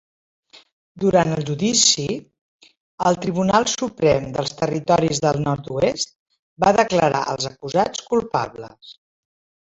[1.01, 2.05] Durant el judici,
[3.09, 6.13] el Tribunal Suprem dels Territoris del Nord-oest
[6.65, 8.99] va declarar els acusats culpables.